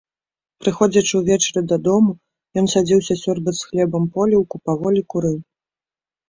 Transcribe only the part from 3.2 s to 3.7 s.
сёрбаць з